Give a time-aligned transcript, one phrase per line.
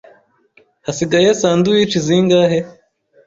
[0.85, 2.59] Hasigaye sandwiches zingahe?